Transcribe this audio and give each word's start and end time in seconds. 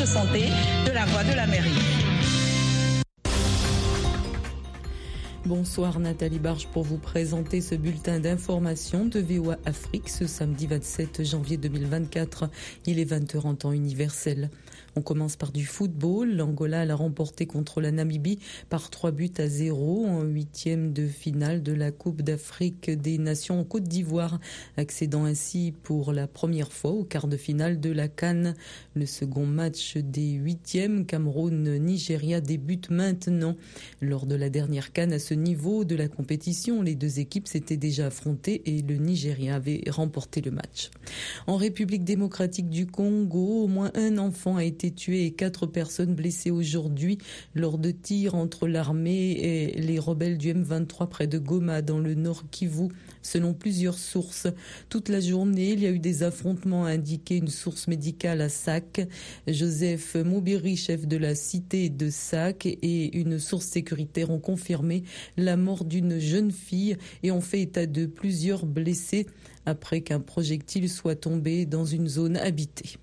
de 0.00 0.06
santé 0.06 0.44
de 0.86 0.92
la 0.92 1.04
voie 1.04 1.24
de 1.24 1.36
la 1.36 1.46
mairie. 1.46 1.68
Bonsoir 5.44 5.98
Nathalie 5.98 6.38
Barge 6.38 6.68
pour 6.68 6.84
vous 6.84 6.96
présenter 6.96 7.60
ce 7.60 7.74
bulletin 7.74 8.18
d'information 8.18 9.04
de 9.04 9.20
VOA 9.20 9.58
Afrique 9.66 10.08
ce 10.08 10.26
samedi 10.26 10.66
27 10.66 11.24
janvier 11.24 11.58
2024. 11.58 12.48
Il 12.86 12.98
est 12.98 13.10
20h 13.10 13.40
en 13.40 13.54
temps 13.54 13.72
universel. 13.72 14.48
On 14.96 15.02
commence 15.02 15.36
par 15.36 15.52
du 15.52 15.64
football. 15.64 16.34
L'Angola 16.34 16.84
l'a 16.84 16.96
remporté 16.96 17.46
contre 17.46 17.80
la 17.80 17.92
Namibie 17.92 18.38
par 18.68 18.90
3 18.90 19.12
buts 19.12 19.32
à 19.38 19.48
0 19.48 20.06
en 20.06 20.22
huitième 20.22 20.92
de 20.92 21.06
finale 21.06 21.62
de 21.62 21.72
la 21.72 21.90
Coupe 21.90 22.22
d'Afrique 22.22 22.90
des 22.90 23.18
Nations 23.18 23.60
en 23.60 23.64
Côte 23.64 23.84
d'Ivoire, 23.84 24.40
accédant 24.76 25.24
ainsi 25.24 25.72
pour 25.82 26.12
la 26.12 26.26
première 26.26 26.72
fois 26.72 26.90
au 26.90 27.04
quart 27.04 27.28
de 27.28 27.36
finale 27.36 27.80
de 27.80 27.90
la 27.90 28.08
Cannes. 28.08 28.54
Le 28.94 29.06
second 29.06 29.46
match 29.46 29.96
des 29.98 30.32
huitièmes, 30.32 31.06
Cameroun-Nigeria, 31.06 32.40
débute 32.40 32.90
maintenant. 32.90 33.56
Lors 34.00 34.26
de 34.26 34.34
la 34.34 34.50
dernière 34.50 34.92
Cannes 34.92 35.12
à 35.12 35.20
ce 35.20 35.32
niveau 35.32 35.84
de 35.84 35.94
la 35.94 36.08
compétition, 36.08 36.82
les 36.82 36.96
deux 36.96 37.20
équipes 37.20 37.46
s'étaient 37.46 37.76
déjà 37.76 38.06
affrontées 38.06 38.62
et 38.66 38.82
le 38.82 38.96
Nigeria 38.96 39.54
avait 39.54 39.84
remporté 39.88 40.40
le 40.40 40.50
match. 40.50 40.90
En 41.46 41.56
République 41.56 42.02
démocratique 42.02 42.68
du 42.68 42.86
Congo, 42.86 43.62
au 43.62 43.68
moins 43.68 43.92
un 43.94 44.18
enfant 44.18 44.56
a 44.56 44.64
été 44.64 44.90
tués 44.90 45.24
et 45.24 45.30
quatre 45.30 45.66
personnes 45.66 46.16
blessées 46.16 46.50
aujourd'hui 46.50 47.18
lors 47.54 47.78
de 47.78 47.92
tirs 47.92 48.34
entre 48.34 48.66
l'armée 48.66 49.30
et 49.30 49.80
les 49.80 50.00
rebelles 50.00 50.36
du 50.36 50.52
M23 50.52 51.08
près 51.08 51.26
de 51.28 51.38
Goma 51.38 51.80
dans 51.80 52.00
le 52.00 52.14
nord 52.16 52.42
Kivu, 52.50 52.88
selon 53.22 53.54
plusieurs 53.54 53.98
sources. 53.98 54.46
Toute 54.88 55.08
la 55.08 55.20
journée, 55.20 55.72
il 55.72 55.80
y 55.80 55.86
a 55.86 55.90
eu 55.90 55.98
des 55.98 56.22
affrontements, 56.22 56.84
a 56.84 56.90
indiqué 56.90 57.36
une 57.36 57.48
source 57.48 57.88
médicale 57.88 58.40
à 58.40 58.48
Sac. 58.48 59.06
Joseph 59.46 60.14
Moubiri, 60.14 60.76
chef 60.76 61.06
de 61.06 61.16
la 61.16 61.34
cité 61.34 61.88
de 61.88 62.10
Sac, 62.10 62.66
et 62.66 63.16
une 63.16 63.38
source 63.38 63.66
sécuritaire 63.66 64.30
ont 64.30 64.40
confirmé 64.40 65.04
la 65.36 65.56
mort 65.56 65.84
d'une 65.84 66.18
jeune 66.18 66.50
fille 66.50 66.96
et 67.22 67.30
ont 67.30 67.40
fait 67.40 67.62
état 67.62 67.86
de 67.86 68.06
plusieurs 68.06 68.66
blessés 68.66 69.26
après 69.66 70.00
qu'un 70.00 70.20
projectile 70.20 70.88
soit 70.88 71.16
tombé 71.16 71.66
dans 71.66 71.84
une 71.84 72.08
zone 72.08 72.36
habitée. 72.36 72.96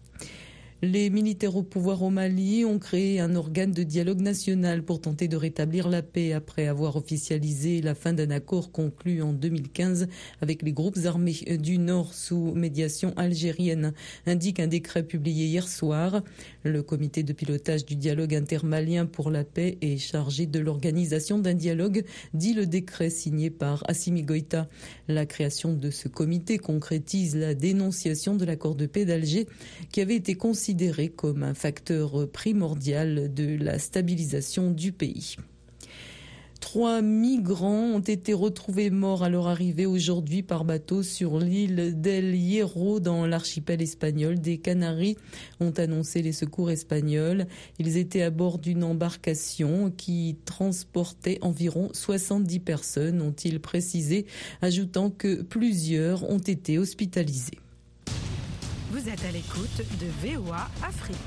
Les 0.84 1.10
militaires 1.10 1.56
au 1.56 1.64
pouvoir 1.64 2.04
au 2.04 2.12
Mali 2.12 2.64
ont 2.64 2.78
créé 2.78 3.20
un 3.20 3.36
organe 3.36 3.72
de 3.72 3.82
dialogue 3.82 4.22
national 4.22 4.84
pour 4.84 5.02
tenter 5.02 5.28
de 5.28 5.36
rétablir 5.36 5.90
la 5.90 6.04
paix 6.04 6.34
après 6.34 6.68
avoir 6.68 6.98
officialisé 6.98 7.82
la 7.82 7.96
fin 7.96 8.14
d'un 8.14 8.30
accord 8.30 8.72
conclu 8.72 9.24
en 9.24 9.34
2015 9.34 10.08
avec 10.40 10.62
les 10.62 10.74
groupes 10.74 11.00
armés 11.06 11.34
du 11.60 11.80
Nord 11.80 12.14
sous 12.14 12.54
médiation 12.54 13.12
algérienne, 13.18 13.92
indique 14.28 14.60
un 14.60 14.68
décret 14.68 15.02
publié 15.02 15.46
hier 15.46 15.68
soir. 15.68 16.22
Le 16.64 16.84
comité 16.84 17.24
de 17.24 17.34
pilotage 17.34 17.84
du 17.84 17.96
dialogue 17.96 18.36
intermalien 18.36 19.08
pour 19.08 19.32
la 19.32 19.44
paix 19.44 19.80
est 19.82 19.98
chargé 19.98 20.46
de 20.46 20.60
l'organisation 20.60 21.40
d'un 21.40 21.56
dialogue, 21.56 22.04
dit 22.36 22.54
le 22.54 22.68
décret 22.68 23.10
signé 23.10 23.50
par 23.50 23.84
Assimi 23.90 24.22
Goïta. 24.22 24.70
La 25.08 25.26
création 25.26 25.74
de 25.74 25.90
ce 25.90 26.08
comité 26.08 26.60
concrétise 26.60 27.36
la 27.36 27.56
dénonciation 27.56 28.36
de 28.36 28.46
l'accord 28.46 28.76
de 28.76 28.86
paix 28.86 29.06
d'Alger 29.06 29.48
qui 29.92 30.02
avait 30.02 30.16
été 30.16 30.36
considéré 30.36 30.67
considéré 30.68 31.08
comme 31.08 31.44
un 31.44 31.54
facteur 31.54 32.30
primordial 32.30 33.34
de 33.34 33.56
la 33.56 33.80
stabilisation 33.80 34.70
du 34.70 34.92
pays. 34.92 35.38
Trois 36.60 37.02
migrants 37.02 37.86
ont 37.96 38.02
été 38.02 38.34
retrouvés 38.34 38.90
morts 38.90 39.24
à 39.24 39.30
leur 39.30 39.48
arrivée 39.48 39.86
aujourd'hui 39.86 40.44
par 40.44 40.66
bateau 40.66 41.04
sur 41.04 41.40
l'île 41.40 41.94
d'El 42.02 42.36
Hierro 42.36 43.00
dans 43.00 43.26
l'archipel 43.26 43.82
espagnol 43.82 44.42
des 44.42 44.58
Canaries, 44.58 45.16
ont 45.62 45.72
annoncé 45.72 46.22
les 46.22 46.34
secours 46.34 46.70
espagnols. 46.70 47.48
Ils 47.80 47.96
étaient 47.96 48.24
à 48.24 48.30
bord 48.30 48.60
d'une 48.60 48.84
embarcation 48.84 49.90
qui 49.90 50.36
transportait 50.44 51.38
environ 51.40 51.92
70 51.94 52.60
personnes, 52.60 53.22
ont-ils 53.22 53.62
précisé, 53.62 54.26
ajoutant 54.62 55.12
que 55.12 55.44
plusieurs 55.44 56.30
ont 56.30 56.40
été 56.40 56.78
hospitalisés. 56.78 57.60
Vous 58.90 59.10
êtes 59.10 59.26
à 59.26 59.32
l'écoute 59.32 59.82
de 60.00 60.08
VOA 60.26 60.70
Afrique. 60.82 61.18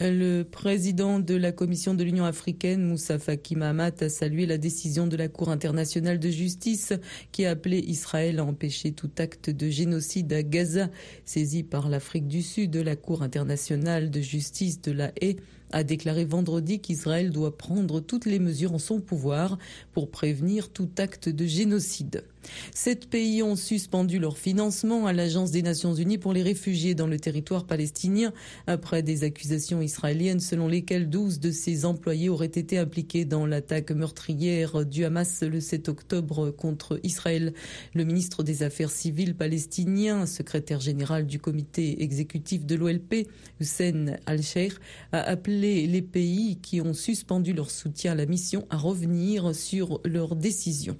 Le 0.00 0.42
président 0.42 1.20
de 1.20 1.36
la 1.36 1.52
Commission 1.52 1.94
de 1.94 2.02
l'Union 2.02 2.24
africaine, 2.24 2.82
Moussa 2.82 3.20
Faki 3.20 3.54
Mahamat, 3.54 3.92
a 4.00 4.08
salué 4.08 4.46
la 4.46 4.58
décision 4.58 5.06
de 5.06 5.16
la 5.16 5.28
Cour 5.28 5.50
internationale 5.50 6.18
de 6.18 6.30
justice 6.30 6.92
qui 7.30 7.44
a 7.44 7.50
appelé 7.50 7.78
Israël 7.78 8.40
à 8.40 8.44
empêcher 8.44 8.90
tout 8.90 9.10
acte 9.18 9.50
de 9.50 9.70
génocide 9.70 10.32
à 10.32 10.42
Gaza. 10.42 10.90
Saisi 11.24 11.62
par 11.62 11.88
l'Afrique 11.88 12.26
du 12.26 12.42
Sud, 12.42 12.74
la 12.74 12.96
Cour 12.96 13.22
internationale 13.22 14.10
de 14.10 14.20
justice 14.20 14.82
de 14.82 14.90
la 14.90 15.12
Haye 15.20 15.36
a 15.70 15.84
déclaré 15.84 16.24
vendredi 16.24 16.80
qu'Israël 16.80 17.30
doit 17.30 17.56
prendre 17.56 18.00
toutes 18.00 18.26
les 18.26 18.40
mesures 18.40 18.74
en 18.74 18.80
son 18.80 19.00
pouvoir 19.00 19.58
pour 19.92 20.10
prévenir 20.10 20.70
tout 20.70 20.90
acte 20.98 21.28
de 21.28 21.46
génocide. 21.46 22.24
Sept 22.74 23.08
pays 23.08 23.42
ont 23.42 23.56
suspendu 23.56 24.18
leur 24.18 24.38
financement 24.38 25.06
à 25.06 25.12
l'Agence 25.12 25.50
des 25.50 25.62
Nations 25.62 25.94
Unies 25.94 26.18
pour 26.18 26.32
les 26.32 26.42
réfugiés 26.42 26.94
dans 26.94 27.06
le 27.06 27.18
territoire 27.18 27.64
palestinien 27.64 28.32
après 28.66 29.02
des 29.02 29.24
accusations 29.24 29.80
israéliennes 29.82 30.40
selon 30.40 30.68
lesquelles 30.68 31.10
12 31.10 31.40
de 31.40 31.50
ses 31.50 31.84
employés 31.84 32.28
auraient 32.28 32.46
été 32.46 32.78
impliqués 32.78 33.24
dans 33.24 33.46
l'attaque 33.46 33.90
meurtrière 33.90 34.84
du 34.84 35.04
Hamas 35.04 35.42
le 35.42 35.60
7 35.60 35.88
octobre 35.88 36.50
contre 36.50 37.00
Israël. 37.02 37.52
Le 37.94 38.04
ministre 38.04 38.42
des 38.42 38.62
Affaires 38.62 38.90
civiles 38.90 39.34
palestinien, 39.34 40.26
secrétaire 40.26 40.80
général 40.80 41.26
du 41.26 41.38
comité 41.38 42.02
exécutif 42.02 42.64
de 42.64 42.74
l'OLP, 42.74 43.28
Hussein 43.60 44.16
Al-Sheikh, 44.26 44.74
a 45.12 45.20
appelé 45.20 45.86
les 45.86 46.02
pays 46.02 46.58
qui 46.60 46.80
ont 46.80 46.94
suspendu 46.94 47.52
leur 47.52 47.70
soutien 47.70 48.12
à 48.12 48.14
la 48.14 48.26
mission 48.26 48.66
à 48.70 48.76
revenir 48.76 49.54
sur 49.54 50.00
leur 50.04 50.36
décision. 50.36 50.96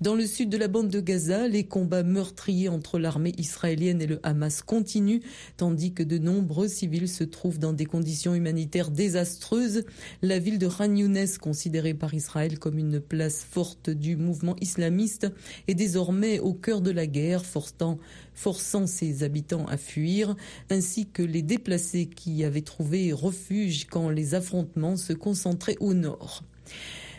Dans 0.00 0.14
le 0.14 0.26
sud 0.26 0.48
de 0.48 0.56
la 0.56 0.68
bande 0.68 0.88
de 0.88 1.00
Gaza, 1.00 1.48
les 1.48 1.64
combats 1.64 2.02
meurtriers 2.02 2.68
entre 2.68 2.98
l'armée 2.98 3.32
israélienne 3.38 4.02
et 4.02 4.06
le 4.06 4.20
Hamas 4.22 4.62
continuent, 4.62 5.20
tandis 5.56 5.92
que 5.92 6.02
de 6.02 6.18
nombreux 6.18 6.68
civils 6.68 7.08
se 7.08 7.24
trouvent 7.24 7.58
dans 7.58 7.72
des 7.72 7.86
conditions 7.86 8.34
humanitaires 8.34 8.90
désastreuses. 8.90 9.84
La 10.22 10.38
ville 10.38 10.58
de 10.58 10.68
Khan 10.68 10.94
Younes, 10.94 11.26
considérée 11.40 11.94
par 11.94 12.14
Israël 12.14 12.58
comme 12.58 12.78
une 12.78 13.00
place 13.00 13.44
forte 13.48 13.90
du 13.90 14.16
mouvement 14.16 14.56
islamiste, 14.60 15.28
est 15.68 15.74
désormais 15.74 16.38
au 16.38 16.54
cœur 16.54 16.80
de 16.80 16.90
la 16.90 17.06
guerre, 17.06 17.44
forçant, 17.44 17.98
forçant 18.34 18.86
ses 18.86 19.22
habitants 19.22 19.66
à 19.66 19.76
fuir, 19.76 20.36
ainsi 20.70 21.06
que 21.06 21.22
les 21.22 21.42
déplacés 21.42 22.06
qui 22.06 22.44
avaient 22.44 22.62
trouvé 22.62 23.12
refuge 23.12 23.86
quand 23.90 24.10
les 24.10 24.34
affrontements 24.34 24.96
se 24.96 25.12
concentraient 25.12 25.78
au 25.80 25.94
nord. 25.94 26.42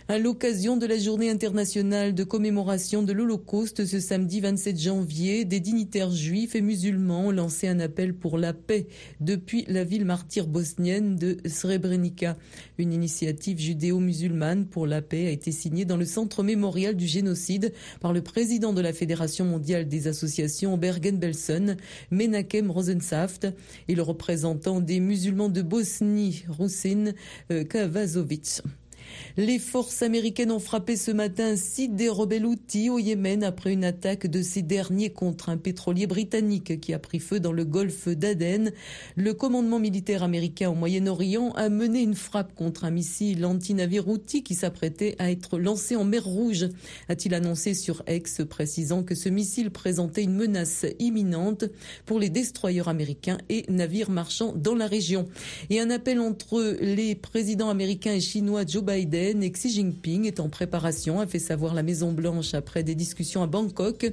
À 0.07 0.19
l'occasion 0.19 0.77
de 0.77 0.85
la 0.85 0.99
journée 0.99 1.31
internationale 1.31 2.13
de 2.13 2.23
commémoration 2.23 3.01
de 3.01 3.11
l'Holocauste 3.11 3.87
ce 3.87 3.99
samedi 3.99 4.39
27 4.39 4.79
janvier, 4.79 5.45
des 5.45 5.59
dignitaires 5.59 6.11
juifs 6.11 6.53
et 6.53 6.61
musulmans 6.61 7.25
ont 7.25 7.31
lancé 7.31 7.67
un 7.67 7.79
appel 7.79 8.13
pour 8.13 8.37
la 8.37 8.53
paix 8.53 8.85
depuis 9.19 9.65
la 9.67 9.83
ville 9.83 10.05
martyre 10.05 10.45
bosnienne 10.45 11.15
de 11.15 11.37
Srebrenica. 11.47 12.37
Une 12.77 12.93
initiative 12.93 13.57
judéo-musulmane 13.57 14.67
pour 14.67 14.85
la 14.85 15.01
paix 15.01 15.25
a 15.25 15.31
été 15.31 15.51
signée 15.51 15.85
dans 15.85 15.97
le 15.97 16.05
centre 16.05 16.43
mémorial 16.43 16.95
du 16.95 17.07
génocide 17.07 17.73
par 17.99 18.13
le 18.13 18.21
président 18.21 18.73
de 18.73 18.81
la 18.81 18.93
Fédération 18.93 19.43
mondiale 19.43 19.87
des 19.87 20.07
associations 20.07 20.77
Bergen-Belsen, 20.77 21.77
Menakem 22.11 22.69
Rosensaft, 22.69 23.47
et 23.87 23.95
le 23.95 24.03
représentant 24.03 24.81
des 24.81 24.99
musulmans 24.99 25.49
de 25.49 25.63
Bosnie, 25.63 26.45
Rusin 26.47 27.13
euh, 27.51 27.63
Kavazovic. 27.63 28.61
Les 29.37 29.59
forces 29.59 30.01
américaines 30.01 30.51
ont 30.51 30.59
frappé 30.59 30.95
ce 30.95 31.11
matin 31.11 31.55
site 31.55 31.95
des 31.95 32.09
rebelles 32.09 32.45
outils 32.45 32.89
au 32.89 32.99
Yémen 32.99 33.43
après 33.43 33.73
une 33.73 33.83
attaque 33.83 34.27
de 34.27 34.41
ces 34.41 34.61
derniers 34.61 35.09
contre 35.09 35.49
un 35.49 35.57
pétrolier 35.57 36.07
britannique 36.07 36.79
qui 36.79 36.93
a 36.93 36.99
pris 36.99 37.19
feu 37.19 37.39
dans 37.39 37.51
le 37.51 37.65
golfe 37.65 38.07
d'Aden. 38.07 38.71
Le 39.15 39.33
commandement 39.33 39.79
militaire 39.79 40.23
américain 40.23 40.69
au 40.69 40.73
Moyen-Orient 40.75 41.51
a 41.51 41.69
mené 41.69 42.01
une 42.01 42.15
frappe 42.15 42.55
contre 42.55 42.85
un 42.85 42.91
missile 42.91 43.45
anti-navire 43.45 44.07
outil 44.07 44.43
qui 44.43 44.55
s'apprêtait 44.55 45.15
à 45.19 45.31
être 45.31 45.57
lancé 45.57 45.95
en 45.95 46.03
mer 46.03 46.25
Rouge, 46.25 46.67
a-t-il 47.07 47.33
annoncé 47.33 47.73
sur 47.73 48.03
X, 48.07 48.41
précisant 48.49 49.03
que 49.03 49.15
ce 49.15 49.29
missile 49.29 49.69
présentait 49.69 50.23
une 50.23 50.35
menace 50.35 50.85
imminente 50.99 51.65
pour 52.05 52.19
les 52.19 52.29
destroyers 52.29 52.87
américains 52.87 53.37
et 53.49 53.65
navires 53.69 54.09
marchands 54.09 54.53
dans 54.55 54.75
la 54.75 54.87
région. 54.87 55.27
Et 55.69 55.79
un 55.79 55.89
appel 55.89 56.19
entre 56.19 56.77
les 56.81 57.15
présidents 57.15 57.69
américains 57.69 58.13
et 58.13 58.21
chinois 58.21 58.65
Joe 58.65 58.83
Biden 58.83 59.04
Biden 59.05 59.43
et 59.43 59.51
Xi 59.51 59.69
Jinping 59.69 60.25
est 60.25 60.39
en 60.39 60.49
préparation, 60.49 61.19
a 61.19 61.27
fait 61.27 61.39
savoir 61.39 61.75
la 61.75 61.83
Maison-Blanche 61.83 62.55
après 62.55 62.83
des 62.83 62.95
discussions 62.95 63.43
à 63.43 63.47
Bangkok. 63.47 64.11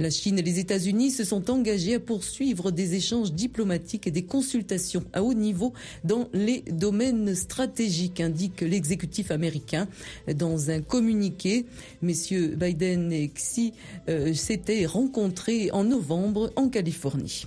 La 0.00 0.10
Chine 0.10 0.38
et 0.38 0.42
les 0.42 0.58
États-Unis 0.58 1.12
se 1.12 1.24
sont 1.24 1.48
engagés 1.48 1.94
à 1.94 2.00
poursuivre 2.00 2.72
des 2.72 2.94
échanges 2.94 3.32
diplomatiques 3.32 4.08
et 4.08 4.10
des 4.10 4.24
consultations 4.24 5.04
à 5.12 5.22
haut 5.22 5.34
niveau 5.34 5.72
dans 6.02 6.28
les 6.32 6.62
domaines 6.62 7.34
stratégiques, 7.36 8.20
indique 8.20 8.62
l'exécutif 8.62 9.30
américain 9.30 9.86
dans 10.34 10.70
un 10.70 10.80
communiqué. 10.80 11.66
Messieurs 12.02 12.56
Biden 12.56 13.12
et 13.12 13.28
Xi 13.28 13.74
euh, 14.08 14.34
s'étaient 14.34 14.86
rencontrés 14.86 15.70
en 15.70 15.84
novembre 15.84 16.52
en 16.56 16.68
Californie. 16.68 17.46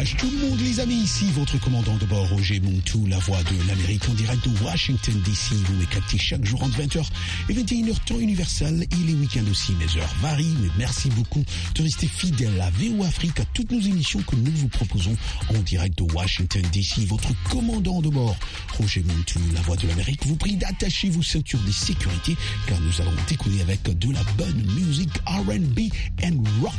voyage 0.00 0.16
tout 0.16 0.30
le 0.30 0.48
monde 0.48 0.60
les 0.60 0.80
amis, 0.80 0.94
ici 0.94 1.26
votre 1.34 1.60
commandant 1.60 1.96
de 1.96 2.06
bord 2.06 2.26
Roger 2.30 2.58
Montou, 2.60 3.04
la 3.06 3.18
voix 3.18 3.42
de 3.42 3.68
l'Amérique 3.68 4.08
en 4.08 4.14
direct 4.14 4.48
de 4.48 4.64
Washington 4.64 5.14
DC. 5.24 5.52
Vous 5.52 5.74
me 5.74 6.18
chaque 6.18 6.44
jour 6.44 6.62
entre 6.62 6.80
20h 6.80 7.04
et 7.48 7.52
21h 7.52 7.94
temps 8.06 8.18
universel 8.18 8.86
et 8.90 9.06
les 9.06 9.14
week-ends 9.14 9.50
aussi. 9.50 9.72
Mes 9.74 10.00
heures 10.00 10.14
varient, 10.22 10.56
mais 10.62 10.68
merci 10.78 11.10
beaucoup 11.10 11.44
de 11.74 11.82
rester 11.82 12.06
fidèle 12.06 12.58
à 12.60 12.70
VO 12.70 13.04
Afrique, 13.04 13.40
à 13.40 13.44
toutes 13.52 13.70
nos 13.72 13.80
émissions 13.80 14.22
que 14.22 14.36
nous 14.36 14.52
vous 14.52 14.68
proposons 14.68 15.16
en 15.50 15.58
direct 15.60 15.98
de 15.98 16.10
Washington 16.14 16.62
DC. 16.72 17.06
Votre 17.06 17.30
commandant 17.50 18.00
de 18.00 18.08
bord 18.08 18.36
Roger 18.78 19.02
Montou, 19.02 19.40
la 19.52 19.60
voix 19.62 19.76
de 19.76 19.86
l'Amérique, 19.86 20.24
vous 20.26 20.36
prie 20.36 20.56
d'attacher 20.56 21.10
vos 21.10 21.22
ceintures 21.22 21.62
de 21.66 21.72
sécurité 21.72 22.36
car 22.66 22.80
nous 22.80 23.00
allons 23.02 23.16
décoller 23.28 23.60
avec 23.60 23.82
de 23.82 24.12
la 24.12 24.22
bonne 24.38 24.62
musique 24.74 25.18
R&B 25.26 25.92
and 26.24 26.42
rock. 26.62 26.72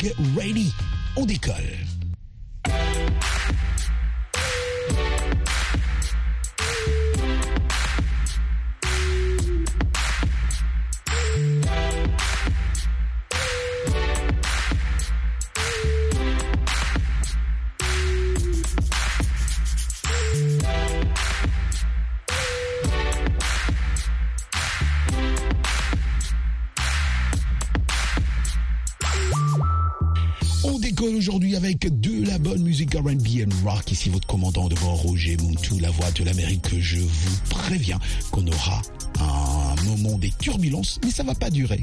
Get 0.00 0.14
ready, 0.36 0.72
on 1.16 1.26
décolle. 1.26 1.99
Ici 33.90 34.08
votre 34.08 34.26
commandant 34.28 34.68
de 34.68 34.76
bord 34.76 35.02
Roger 35.02 35.36
Moutou, 35.36 35.80
la 35.80 35.90
voix 35.90 36.10
de 36.12 36.22
l'Amérique. 36.22 36.78
Je 36.78 36.98
vous 36.98 37.36
préviens 37.48 37.98
qu'on 38.30 38.46
aura 38.46 38.82
un 39.18 39.74
moment 39.84 40.16
des 40.16 40.30
turbulences, 40.38 41.00
mais 41.04 41.10
ça 41.10 41.24
va 41.24 41.34
pas 41.34 41.50
durer. 41.50 41.82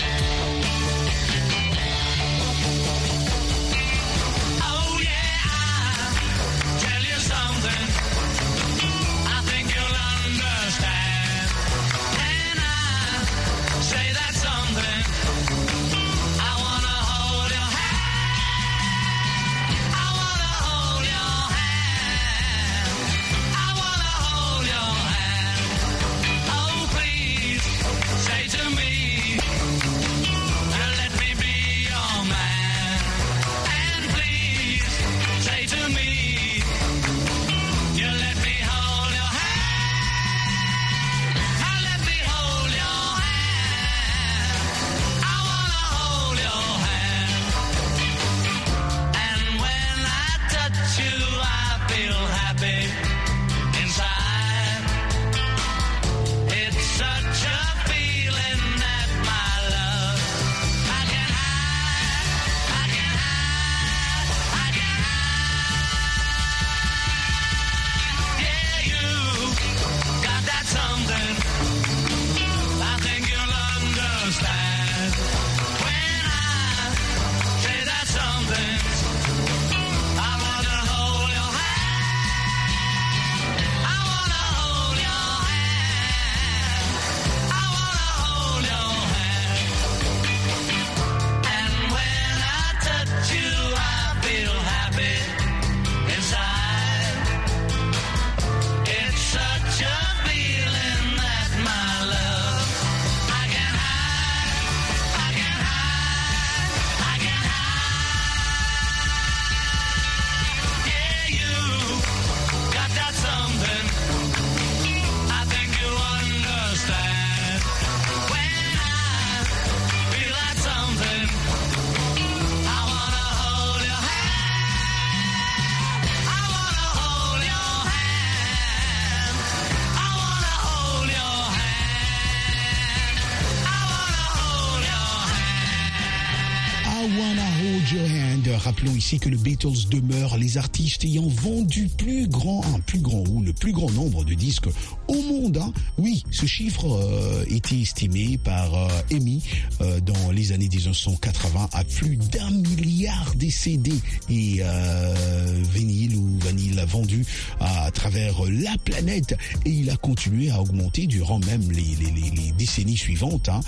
Ici 139.01 139.17
que 139.17 139.29
le 139.29 139.37
Beatles 139.37 139.89
demeure 139.89 140.37
les 140.37 140.59
artistes 140.59 141.03
ayant 141.05 141.27
vendu 141.27 141.89
plus 141.97 142.27
grand, 142.27 142.63
un 142.75 142.79
plus 142.81 142.99
grand 142.99 143.23
ou 143.29 143.41
le 143.41 143.51
plus 143.51 143.71
grand 143.71 143.89
nombre 143.89 144.23
de 144.23 144.35
disques 144.35 144.69
au 145.07 145.19
monde. 145.23 145.57
hein. 145.57 145.73
Oui, 145.97 146.23
ce 146.29 146.45
chiffre 146.45 146.85
euh, 146.85 147.43
était 147.47 147.79
estimé 147.79 148.37
par 148.37 148.75
euh, 148.75 148.87
EMI 149.09 149.41
euh, 149.81 149.99
dans 150.01 150.29
les 150.29 150.51
années 150.51 150.69
1980 150.69 151.69
à 151.73 151.83
plus 151.83 152.15
d'un 152.15 152.51
milliard 152.51 153.33
de 153.37 153.49
CD 153.49 153.91
et 154.29 154.57
euh, 154.61 155.63
vinyle 155.73 156.15
ou 156.15 156.37
vanille 156.37 156.79
vendus 156.87 157.25
à, 157.59 157.89
travers 157.89 158.43
la 158.51 158.77
planète 158.85 159.35
et 159.65 159.71
il 159.71 159.89
a 159.89 159.97
continué 159.97 160.51
à 160.51 160.61
augmenter 160.61 161.07
durant 161.07 161.39
même 161.39 161.71
les 161.71 162.51
décennies 162.55 162.97
suivantes, 162.97 163.49
hein, 163.49 163.61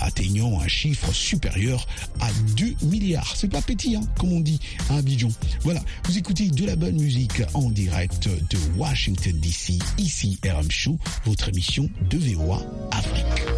atteignant 0.00 0.60
un 0.60 0.68
chiffre 0.68 1.12
supérieur 1.12 1.88
à 2.20 2.28
2 2.56 2.86
milliards. 2.86 3.34
C'est 3.36 3.48
pas 3.48 3.62
petit, 3.62 3.96
hein, 3.96 4.02
comme 4.16 4.32
on 4.32 4.40
dit 4.40 4.60
à 4.90 4.96
Abidjan. 4.96 5.28
Voilà, 5.62 5.80
vous 6.04 6.18
écoutez 6.18 6.48
de 6.48 6.66
la 6.66 6.76
bonne 6.76 6.96
musique 6.96 7.42
en 7.54 7.70
direct 7.70 8.28
de 8.28 8.58
Washington 8.76 9.32
DC, 9.38 9.74
ici 9.98 10.38
RM 10.44 10.70
Show, 10.70 10.98
votre 11.24 11.48
émission 11.48 11.88
de 12.10 12.18
VOA 12.18 12.62
Afrique. 12.92 13.55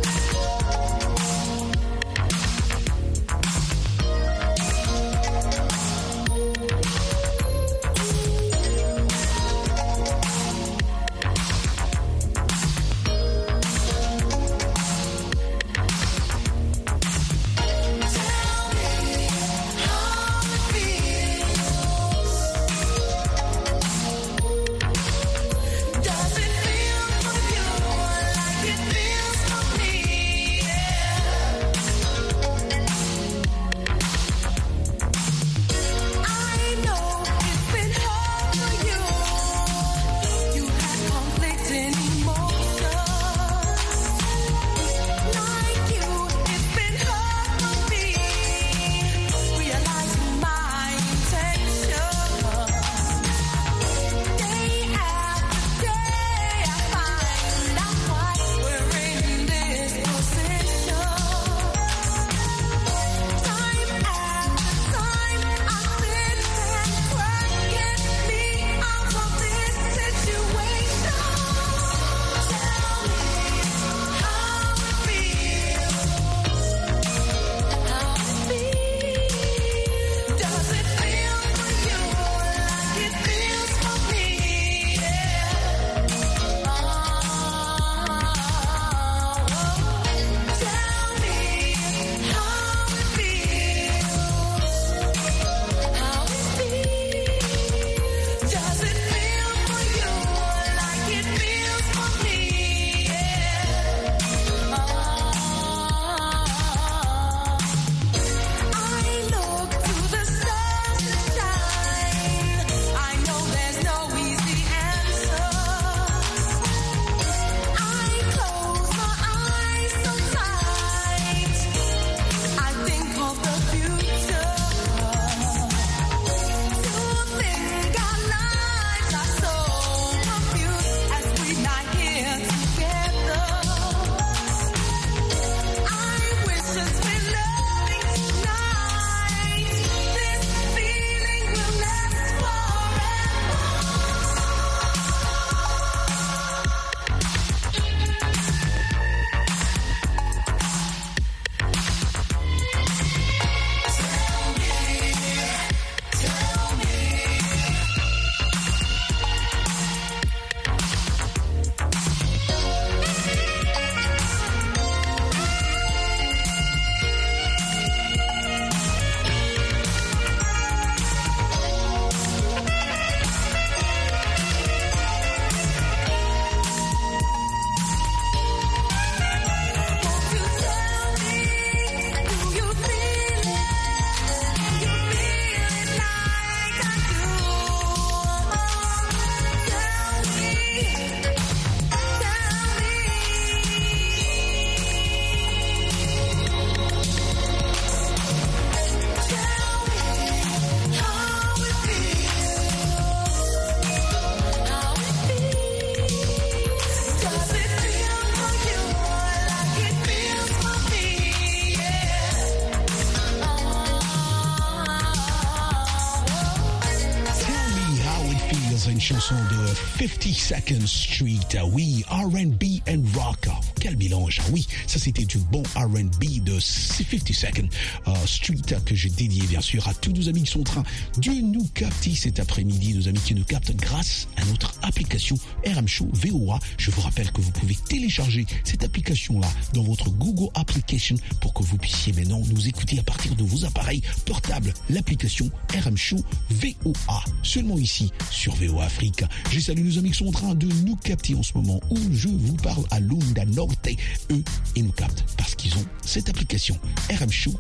52nd 219.99 220.87
Street. 220.87 221.61
Oui, 221.73 222.05
R&B 222.09 222.79
and 222.89 223.03
rock. 223.19 223.49
Oh, 223.49 223.65
quel 223.81 223.97
mélange. 223.97 224.41
Oui, 224.53 224.65
ça 224.87 225.01
c'était 225.01 225.25
du 225.25 225.39
bon 225.39 225.65
R&B 225.75 226.45
de 226.45 226.61
52nd 226.61 227.69
euh, 228.07 228.15
Street 228.25 228.79
que 228.87 228.95
j'ai 228.95 229.11
dédié 229.11 229.43
bien 229.49 229.61
sûr 229.61 229.89
à 229.89 229.95
tous 229.95 230.13
nos 230.13 230.29
amis 230.29 230.45
qui 230.45 230.53
sont 230.53 230.61
en 230.61 230.65
train 230.65 230.85
de 231.17 231.31
nous 231.41 231.67
capter 231.75 232.15
cet 232.15 232.39
après-midi, 232.39 232.95
nos 232.95 233.09
amis 233.09 233.19
qui 233.19 233.35
nous 233.35 233.43
captent 233.43 233.75
grâce 233.75 234.29
à 234.37 234.45
notre 234.45 234.73
application 234.83 235.37
RM 235.67 235.89
Show 235.89 236.09
VOA. 236.13 236.61
Je 236.77 236.93
vous 236.93 237.01
rappelle 237.01 237.33
que 237.33 237.41
vous 237.41 237.51
pouvez 237.51 237.75
télécharger 237.89 238.47
cette 238.63 238.85
application-là 238.85 239.49
dans 239.75 239.83
votre 239.83 240.11
Google 240.11 240.51
Application 240.55 241.17
pour 241.41 241.53
que 241.55 241.65
vous 241.65 241.77
puissiez 241.77 242.13
maintenant 242.13 242.41
nous 242.53 242.69
écouter 242.69 243.01
à 243.01 243.03
partir 243.03 243.35
de 243.35 243.43
vos 243.43 243.65
appareils 243.65 244.03
portables. 244.27 244.73
L'application 244.91 245.51
RM 245.75 245.97
Show 245.97 246.25
VOA. 246.51 247.25
Seulement 247.43 247.79
ici 247.79 248.13
sur 248.31 248.55
VOA 248.55 248.85
Afrique. 248.85 249.25
J'ai 249.51 249.61
salué 249.61 249.88
amis 249.97 250.13
sont 250.13 250.27
en 250.27 250.33
train 250.33 250.55
de 250.55 250.67
nous 250.85 250.97
capter 250.97 251.35
en 251.35 251.43
ce 251.43 251.53
moment 251.55 251.81
où 251.91 251.97
je 252.13 252.29
vous 252.29 252.57
parle 252.57 252.85
à 252.91 253.01
Lunda 253.01 253.45
Norte. 253.47 253.89
Eux, 254.31 254.43
ils 254.77 254.85
nous 254.85 254.93
captent 254.93 255.25
parce 255.39 255.55
qu'ils 255.55 255.75
ont 255.79 255.85
cette 256.05 256.29
application 256.29 256.79
RM 257.11 257.31
Show 257.31 257.55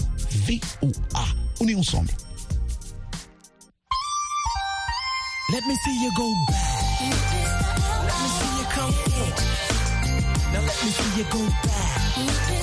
VOA. 0.46 1.24
On 1.60 1.68
est 1.68 1.74
ensemble. 1.74 2.10
Let 5.50 5.62
me 5.66 5.74
see 5.76 6.04
you 6.04 6.10
go 6.14 6.26
back. 11.62 12.57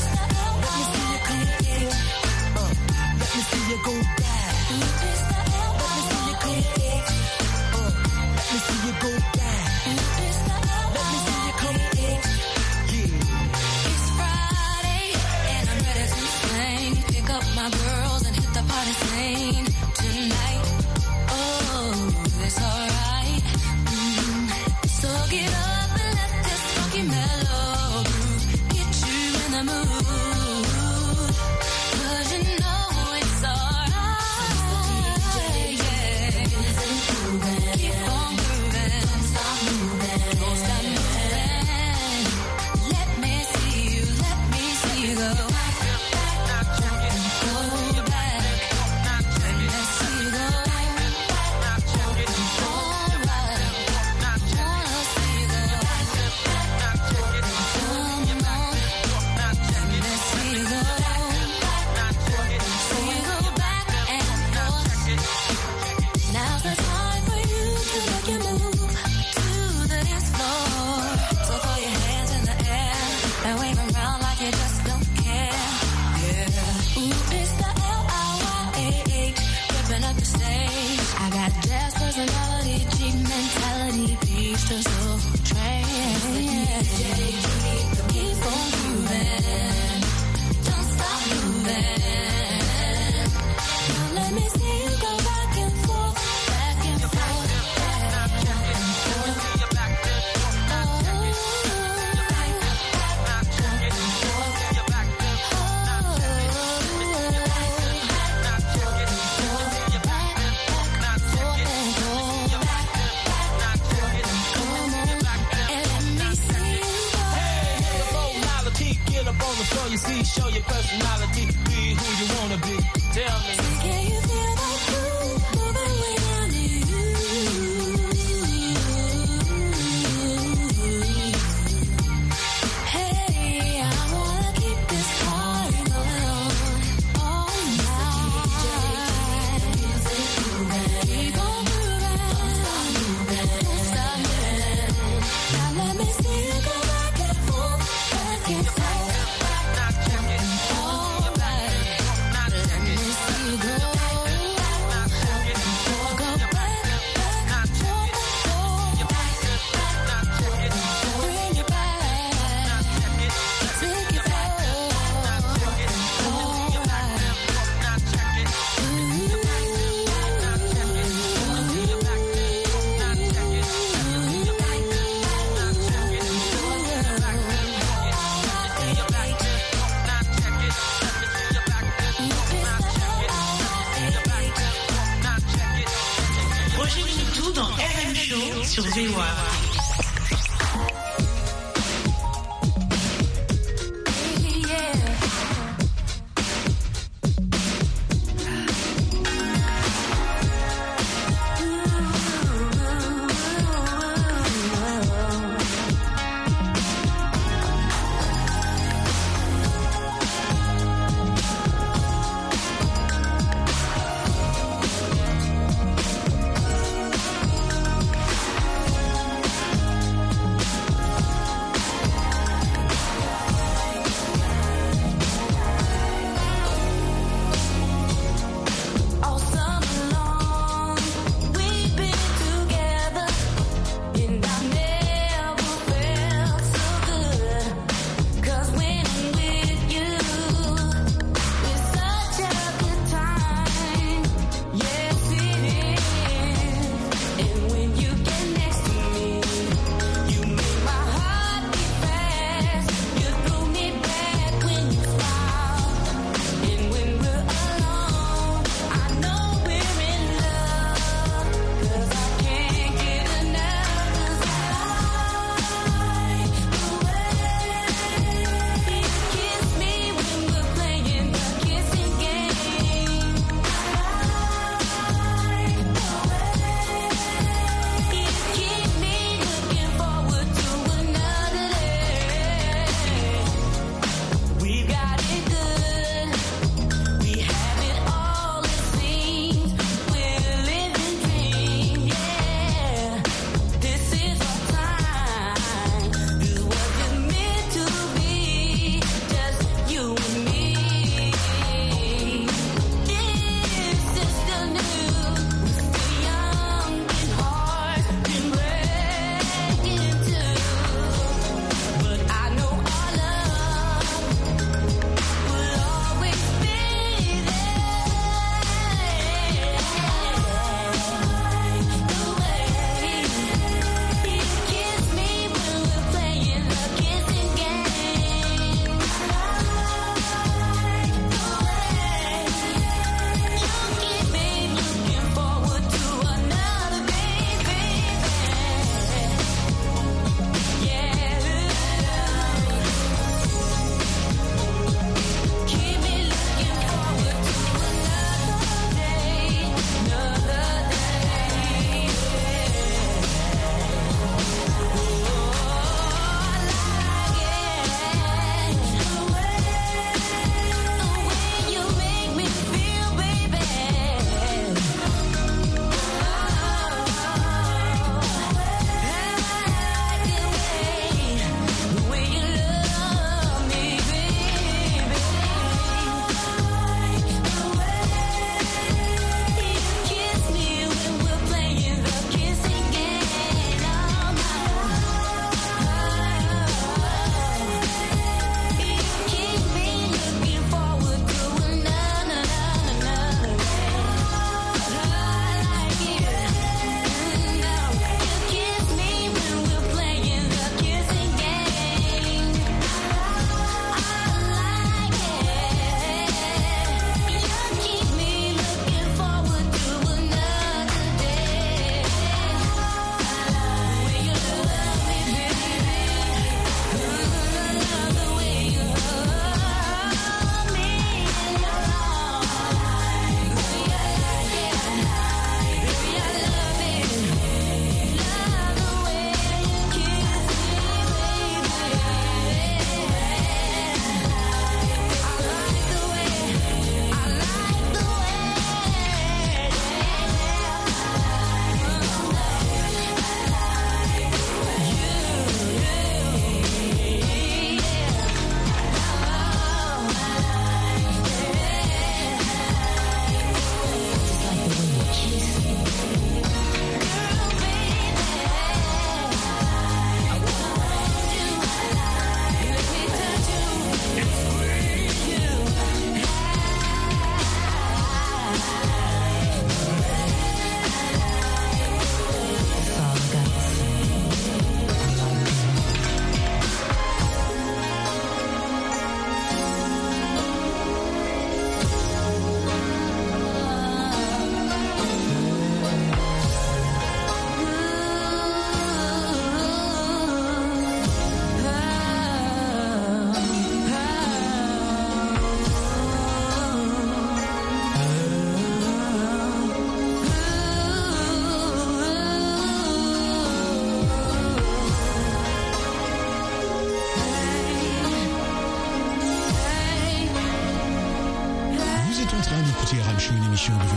Show, 513.66 513.74
une 513.74 513.80
émission 513.80 513.95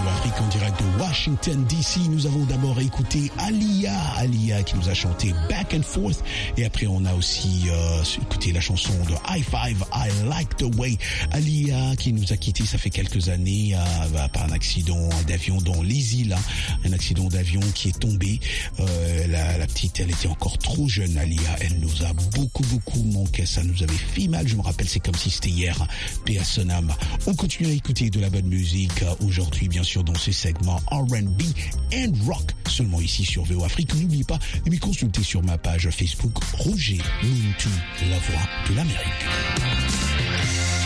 de 0.79 1.01
Washington 1.01 1.65
DC. 1.69 2.09
Nous 2.11 2.27
avons 2.27 2.45
d'abord 2.45 2.81
écouté 2.81 3.31
Alia, 3.39 3.93
Alia 4.17 4.63
qui 4.63 4.77
nous 4.77 4.89
a 4.89 4.95
chanté 4.95 5.33
Back 5.49 5.75
and 5.75 5.83
Forth. 5.83 6.23
Et 6.57 6.65
après, 6.65 6.87
on 6.87 7.05
a 7.05 7.15
aussi 7.15 7.65
euh, 7.69 8.03
écouté 8.23 8.53
la 8.53 8.61
chanson 8.61 8.93
de 9.09 9.15
High 9.31 9.45
Five, 9.45 9.85
I 9.95 10.09
Like 10.29 10.57
the 10.57 10.75
Way. 10.77 10.97
Alia 11.31 11.95
qui 11.97 12.13
nous 12.13 12.33
a 12.33 12.37
quitté, 12.37 12.65
ça 12.67 12.79
fait 12.79 12.91
quelques 12.91 13.29
années, 13.29 13.75
euh, 13.75 14.29
par 14.29 14.45
un 14.45 14.53
accident 14.53 15.09
d'avion 15.27 15.59
dans 15.59 15.83
les 15.83 16.17
îles. 16.17 16.33
hein. 16.33 16.79
Un 16.85 16.93
accident 16.93 17.29
d'avion 17.29 17.61
qui 17.75 17.89
est 17.89 17.99
tombé. 17.99 18.41
Euh, 18.81 19.27
la, 19.29 19.59
la 19.59 19.67
petite, 19.67 20.01
elle 20.01 20.11
était 20.11 20.29
encore 20.29 20.59
trop 20.59 20.89
jeune, 20.89 21.17
Alia. 21.19 21.57
Elle 21.61 21.79
nous 21.81 22.05
a 22.05 22.13
beaucoup, 22.37 22.63
beaucoup 22.65 23.03
manqué. 23.05 23.47
Ça 23.47 23.63
nous 23.63 23.83
avait 23.83 23.93
fait 23.95 24.29
mal. 24.29 24.47
Je 24.49 24.57
me 24.57 24.63
rappelle, 24.63 24.89
c'est 24.89 25.01
comme 25.01 25.15
si 25.15 25.31
c'était 25.31 25.51
hier. 25.51 25.87
Paix. 26.25 26.39
On 27.27 27.35
continue 27.35 27.69
à 27.69 27.73
écouter 27.73 28.11
de 28.11 28.21
la 28.21 28.31
bonne 28.31 28.47
musique 28.47 29.03
euh, 29.03 29.15
aujourd'hui, 29.27 29.69
bien 29.69 29.83
sûr, 29.83 30.05
dans 30.05 30.15
ce 30.15 30.33
segment 30.33 30.68
R&B 30.91 31.43
and 31.95 32.13
rock. 32.27 32.53
Seulement 32.67 33.01
ici 33.01 33.25
sur 33.25 33.45
VO 33.45 33.65
Afrique. 33.65 33.95
N'oubliez 33.95 34.25
pas 34.25 34.39
de 34.65 34.71
me 34.71 34.79
consulter 34.79 35.23
sur 35.23 35.43
ma 35.43 35.59
page 35.59 35.89
Facebook 35.91 36.43
Roger 36.59 36.99
Muntu, 37.23 37.69
la 38.11 38.19
voix 38.19 38.49
de 38.69 38.75
l'Amérique. 38.75 40.78